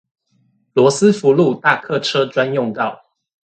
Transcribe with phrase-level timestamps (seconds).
[0.73, 3.03] 羅斯福路大客車專用道